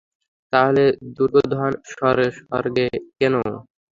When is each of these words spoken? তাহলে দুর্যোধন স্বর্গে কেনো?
তাহলে 0.53 0.83
দুর্যোধন 1.15 1.71
স্বর্গে 1.91 2.87
কেনো? 3.17 3.41